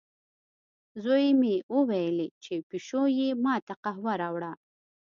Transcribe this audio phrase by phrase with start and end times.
[1.03, 4.51] زوی مې وویلې، چې پیشو یې ما ته قهوه راوړه.